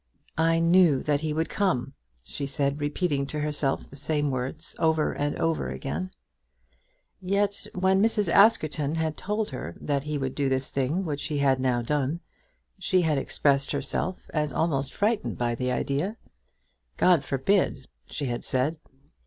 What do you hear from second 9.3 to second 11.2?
her that he would do this thing